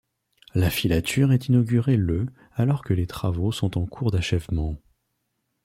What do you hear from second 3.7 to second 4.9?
en cours d'achèvement.